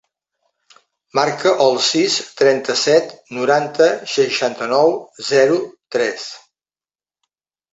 [1.19, 4.97] Marca el sis, trenta-set, noranta, seixanta-nou,
[5.29, 5.61] zero,
[5.99, 6.27] tres.